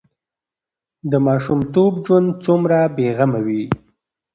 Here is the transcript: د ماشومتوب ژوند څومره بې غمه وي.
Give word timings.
د 1.11 1.13
ماشومتوب 1.27 1.93
ژوند 2.05 2.29
څومره 2.45 2.77
بې 2.95 3.07
غمه 3.17 3.41
وي. 3.45 3.63